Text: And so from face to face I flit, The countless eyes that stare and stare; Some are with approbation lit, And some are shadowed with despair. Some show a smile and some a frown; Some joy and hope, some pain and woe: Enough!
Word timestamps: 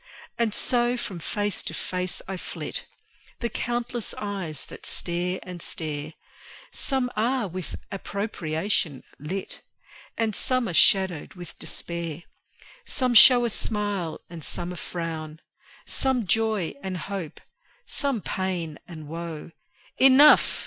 And 0.35 0.51
so 0.51 0.97
from 0.97 1.19
face 1.19 1.61
to 1.61 1.75
face 1.75 2.23
I 2.27 2.35
flit, 2.35 2.87
The 3.39 3.49
countless 3.49 4.15
eyes 4.15 4.65
that 4.65 4.83
stare 4.87 5.39
and 5.43 5.61
stare; 5.61 6.15
Some 6.71 7.11
are 7.15 7.47
with 7.47 7.75
approbation 7.91 9.03
lit, 9.19 9.61
And 10.17 10.35
some 10.35 10.67
are 10.67 10.73
shadowed 10.73 11.35
with 11.35 11.59
despair. 11.59 12.23
Some 12.83 13.13
show 13.13 13.45
a 13.45 13.51
smile 13.51 14.19
and 14.27 14.43
some 14.43 14.71
a 14.71 14.75
frown; 14.75 15.39
Some 15.85 16.25
joy 16.25 16.73
and 16.81 16.97
hope, 16.97 17.39
some 17.85 18.21
pain 18.21 18.79
and 18.87 19.07
woe: 19.07 19.51
Enough! 19.99 20.59